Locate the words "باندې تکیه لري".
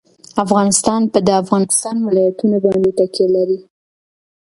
2.65-3.59